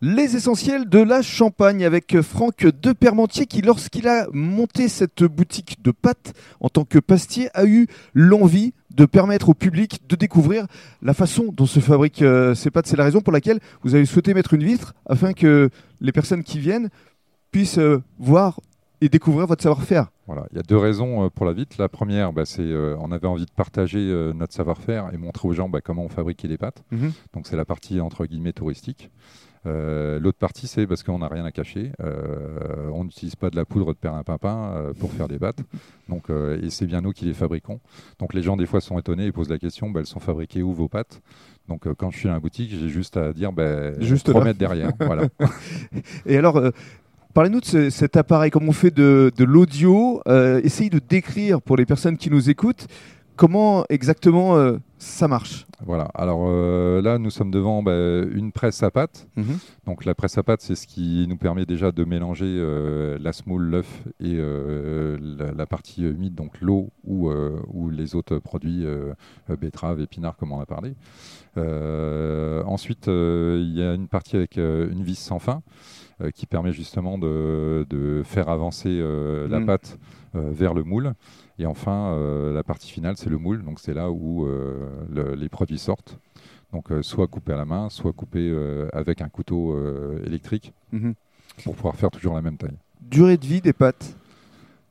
Les 0.00 0.36
essentiels 0.36 0.88
de 0.88 1.00
la 1.00 1.22
Champagne 1.22 1.84
avec 1.84 2.20
Franck 2.20 2.64
Depermentier 2.64 3.46
qui, 3.46 3.62
lorsqu'il 3.62 4.06
a 4.06 4.28
monté 4.32 4.86
cette 4.86 5.24
boutique 5.24 5.82
de 5.82 5.90
pâtes 5.90 6.34
en 6.60 6.68
tant 6.68 6.84
que 6.84 7.00
pastier, 7.00 7.48
a 7.52 7.64
eu 7.64 7.88
l'envie 8.14 8.74
de 8.94 9.06
permettre 9.06 9.48
au 9.48 9.54
public 9.54 10.08
de 10.08 10.14
découvrir 10.14 10.68
la 11.02 11.14
façon 11.14 11.46
dont 11.52 11.66
se 11.66 11.80
fabriquent 11.80 12.22
euh, 12.22 12.54
ces 12.54 12.70
pâtes. 12.70 12.86
C'est 12.86 12.96
la 12.96 13.02
raison 13.02 13.22
pour 13.22 13.32
laquelle 13.32 13.58
vous 13.82 13.96
avez 13.96 14.06
souhaité 14.06 14.34
mettre 14.34 14.54
une 14.54 14.62
vitre 14.62 14.94
afin 15.04 15.32
que 15.32 15.68
les 16.00 16.12
personnes 16.12 16.44
qui 16.44 16.60
viennent 16.60 16.90
puissent 17.50 17.78
euh, 17.78 18.00
voir 18.20 18.60
et 19.00 19.08
découvrir 19.08 19.48
votre 19.48 19.64
savoir-faire. 19.64 20.12
Voilà, 20.28 20.46
il 20.52 20.58
y 20.58 20.60
a 20.60 20.62
deux 20.62 20.78
raisons 20.78 21.24
euh, 21.24 21.28
pour 21.28 21.44
la 21.44 21.52
vitre. 21.52 21.74
La 21.80 21.88
première, 21.88 22.32
bah, 22.32 22.44
c'est 22.44 22.72
on 23.00 23.10
avait 23.10 23.26
envie 23.26 23.46
de 23.46 23.50
partager 23.50 23.98
notre 24.32 24.54
savoir-faire 24.54 25.12
et 25.12 25.16
montrer 25.16 25.48
aux 25.48 25.54
gens 25.54 25.68
bah, 25.68 25.80
comment 25.80 26.04
on 26.04 26.08
fabriquait 26.08 26.46
les 26.46 26.58
pâtes. 26.58 26.84
Mhm. 26.92 27.10
Donc 27.34 27.48
c'est 27.48 27.56
la 27.56 27.64
partie 27.64 28.00
entre 28.00 28.26
guillemets 28.26 28.52
touristique. 28.52 29.10
Euh, 29.68 30.18
L'autre 30.18 30.38
partie, 30.38 30.66
c'est 30.66 30.86
parce 30.86 31.02
qu'on 31.02 31.18
n'a 31.18 31.28
rien 31.28 31.44
à 31.44 31.52
cacher. 31.52 31.92
Euh, 32.00 32.88
on 32.92 33.04
n'utilise 33.04 33.36
pas 33.36 33.50
de 33.50 33.56
la 33.56 33.64
poudre 33.64 33.92
de 33.92 33.98
perlimpinpin 33.98 34.72
euh, 34.74 34.92
pour 34.98 35.12
faire 35.12 35.28
des 35.28 35.38
pâtes. 35.38 35.60
Donc, 36.08 36.30
euh, 36.30 36.58
et 36.62 36.70
c'est 36.70 36.86
bien 36.86 37.00
nous 37.02 37.12
qui 37.12 37.24
les 37.26 37.34
fabriquons. 37.34 37.80
Donc 38.18 38.34
les 38.34 38.42
gens, 38.42 38.56
des 38.56 38.66
fois, 38.66 38.80
sont 38.80 38.98
étonnés 38.98 39.26
et 39.26 39.32
posent 39.32 39.50
la 39.50 39.58
question 39.58 39.90
bah, 39.90 40.00
elles 40.00 40.06
sont 40.06 40.20
fabriquées 40.20 40.62
où 40.62 40.72
vos 40.72 40.88
pâtes 40.88 41.20
Donc 41.68 41.86
quand 41.94 42.10
je 42.10 42.18
suis 42.18 42.26
dans 42.28 42.34
la 42.34 42.40
boutique, 42.40 42.70
j'ai 42.70 42.88
juste 42.88 43.16
à 43.16 43.32
dire 43.32 43.52
bah, 43.52 43.98
Juste 44.00 44.26
3 44.26 44.40
là. 44.40 44.44
mètres 44.46 44.58
derrière. 44.58 44.90
voilà. 45.00 45.28
Et 46.26 46.36
alors, 46.36 46.60
parlez-nous 47.34 47.60
de 47.60 47.64
ce- 47.66 47.90
cet 47.90 48.16
appareil, 48.16 48.50
comme 48.50 48.68
on 48.68 48.72
fait 48.72 48.90
de, 48.94 49.30
de 49.36 49.44
l'audio? 49.44 50.22
Euh, 50.26 50.60
essayez 50.64 50.90
de 50.90 50.98
décrire 51.00 51.60
pour 51.62 51.76
les 51.76 51.86
personnes 51.86 52.16
qui 52.16 52.30
nous 52.30 52.50
écoutent 52.50 52.86
comment 53.38 53.84
exactement 53.88 54.56
euh, 54.56 54.76
ça 54.98 55.28
marche? 55.28 55.64
voilà. 55.86 56.10
Alors 56.14 56.44
euh, 56.46 57.00
là, 57.00 57.18
nous 57.18 57.30
sommes 57.30 57.50
devant 57.50 57.82
bah, 57.82 57.94
une 58.32 58.52
presse 58.52 58.82
à 58.82 58.90
pâtes. 58.90 59.28
Donc 59.86 60.04
la 60.04 60.14
presse 60.14 60.36
à 60.36 60.42
pâtes, 60.42 60.60
c'est 60.60 60.74
ce 60.74 60.86
qui 60.86 61.24
nous 61.28 61.36
permet 61.36 61.64
déjà 61.64 61.92
de 61.92 62.04
mélanger 62.04 62.46
euh, 62.46 63.16
la 63.20 63.32
semoule, 63.32 63.62
l'œuf 63.62 64.02
et 64.20 64.36
la, 64.36 65.52
la 65.52 65.66
partie 65.66 66.02
humide, 66.02 66.34
donc 66.34 66.60
l'eau 66.60 66.90
ou, 67.04 67.30
ou 67.72 67.90
les 67.90 68.14
autres 68.14 68.38
produits, 68.38 68.84
euh, 68.84 69.14
euh, 69.50 69.56
betterave, 69.56 70.00
épinards, 70.00 70.36
comme 70.36 70.52
on 70.52 70.60
a 70.60 70.66
parlé. 70.66 70.94
Ensuite, 71.56 73.06
il 73.06 73.72
y 73.74 73.82
a 73.82 73.94
une 73.94 74.08
partie 74.08 74.36
avec 74.36 74.56
une 74.56 75.02
vis 75.02 75.18
sans 75.18 75.38
fin 75.38 75.62
qui 76.34 76.46
permet 76.46 76.72
justement 76.72 77.18
de, 77.18 77.86
de 77.88 78.22
faire 78.24 78.48
avancer 78.48 78.88
euh, 78.90 79.46
la 79.48 79.60
Mm. 79.60 79.66
pâte 79.66 79.98
euh, 80.34 80.50
vers 80.50 80.74
le 80.74 80.82
moule. 80.84 81.14
Et 81.58 81.66
enfin, 81.66 82.12
euh, 82.12 82.52
la 82.52 82.62
partie 82.62 82.90
finale, 82.90 83.16
c'est 83.16 83.30
le 83.30 83.38
moule. 83.38 83.64
Donc 83.64 83.80
c'est 83.80 83.94
là 83.94 84.10
où 84.10 84.46
euh, 84.46 84.88
le- 85.10 85.34
les 85.34 85.48
produits 85.48 85.78
sortent. 85.78 86.18
Donc 86.72 86.90
euh, 86.92 87.02
soit 87.02 87.26
coupé 87.28 87.52
à 87.52 87.56
la 87.56 87.64
main, 87.64 87.88
soit 87.88 88.12
coupé 88.12 88.40
euh, 88.40 88.88
avec 88.92 89.22
un 89.22 89.28
couteau 89.28 89.72
euh, 89.72 90.22
électrique 90.26 90.72
Mhm. 90.92 91.14
pour 91.64 91.74
pouvoir 91.74 91.96
faire 91.96 92.10
toujours 92.10 92.34
la 92.34 92.42
même 92.42 92.56
taille. 92.56 92.76
Durée 93.00 93.36
de 93.36 93.46
vie 93.46 93.60
des 93.60 93.72
pâtes? 93.72 94.14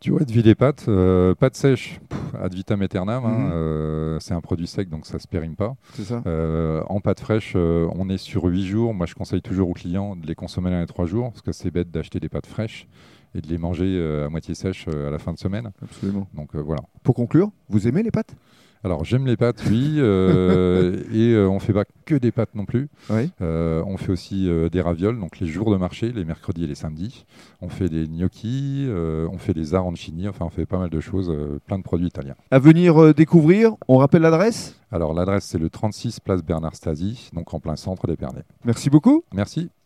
Durée 0.00 0.24
de 0.24 0.32
vie 0.32 0.42
des 0.42 0.54
pâtes, 0.54 0.86
euh, 0.88 1.34
pâtes 1.34 1.56
sèches, 1.56 2.00
pff, 2.08 2.19
ad 2.40 2.54
vitam 2.54 2.82
aeternam. 2.82 3.24
hein, 3.24 3.28
Mhm. 3.38 3.50
euh, 3.52 4.18
c'est 4.20 4.34
un 4.34 4.40
produit 4.40 4.66
sec, 4.66 4.88
donc 4.88 5.06
ça 5.06 5.18
se 5.18 5.26
périme 5.28 5.56
pas. 5.56 5.74
Ça 5.94 6.22
Euh, 6.26 6.82
en 6.88 7.00
pâte 7.00 7.20
fraîche, 7.20 7.54
euh, 7.56 7.88
on 7.96 8.08
est 8.08 8.18
sur 8.18 8.44
8 8.44 8.64
jours. 8.66 8.92
Moi, 8.94 9.06
je 9.06 9.14
conseille 9.14 9.42
toujours 9.42 9.68
aux 9.70 9.74
clients 9.74 10.16
de 10.16 10.26
les 10.26 10.34
consommer 10.34 10.70
dans 10.70 10.80
les 10.80 10.86
3 10.86 11.06
jours, 11.06 11.30
parce 11.30 11.42
que 11.42 11.52
c'est 11.52 11.70
bête 11.70 11.90
d'acheter 11.90 12.20
des 12.20 12.28
pâtes 12.28 12.46
fraîches 12.46 12.86
et 13.34 13.40
de 13.40 13.46
les 13.48 13.58
manger 13.58 14.22
à 14.24 14.28
moitié 14.28 14.54
sèches 14.54 14.88
à 14.88 15.10
la 15.10 15.18
fin 15.18 15.32
de 15.32 15.38
semaine. 15.38 15.70
Absolument. 15.82 16.26
Donc 16.34 16.54
voilà. 16.56 16.82
Pour 17.02 17.14
conclure, 17.14 17.50
vous 17.68 17.86
aimez 17.86 18.02
les 18.02 18.10
pâtes? 18.10 18.34
Alors 18.82 19.04
j'aime 19.04 19.26
les 19.26 19.36
pâtes, 19.36 19.62
oui, 19.68 19.96
euh, 19.98 21.02
et 21.12 21.34
euh, 21.34 21.48
on 21.48 21.58
fait 21.58 21.74
pas 21.74 21.84
que 22.06 22.14
des 22.14 22.32
pâtes 22.32 22.54
non 22.54 22.64
plus. 22.64 22.88
Oui. 23.10 23.30
Euh, 23.42 23.82
on 23.86 23.98
fait 23.98 24.10
aussi 24.10 24.48
euh, 24.48 24.70
des 24.70 24.80
ravioles, 24.80 25.18
donc 25.20 25.38
les 25.38 25.46
jours 25.46 25.70
de 25.70 25.76
marché, 25.76 26.12
les 26.12 26.24
mercredis 26.24 26.64
et 26.64 26.66
les 26.66 26.74
samedis. 26.74 27.26
On 27.60 27.68
fait 27.68 27.88
des 27.88 28.08
gnocchis, 28.08 28.88
on 28.90 29.36
fait 29.38 29.52
des 29.52 29.74
arancini, 29.74 30.28
enfin 30.28 30.46
on 30.46 30.50
fait 30.50 30.66
pas 30.66 30.78
mal 30.78 30.88
de 30.90 31.00
choses, 31.00 31.34
plein 31.66 31.78
de 31.78 31.82
produits 31.82 32.06
italiens. 32.06 32.36
À 32.50 32.58
venir 32.58 33.14
découvrir, 33.14 33.74
on 33.86 33.98
rappelle 33.98 34.22
l'adresse? 34.22 34.76
Alors 34.92 35.12
l'adresse 35.14 35.44
c'est 35.44 35.58
le 35.58 35.68
36 35.68 36.20
place 36.20 36.42
Bernard 36.42 36.74
Stasi, 36.74 37.30
donc 37.34 37.52
en 37.52 37.60
plein 37.60 37.76
centre 37.76 38.06
d'Épernay. 38.06 38.42
Merci 38.64 38.88
beaucoup. 38.88 39.24
Merci. 39.34 39.70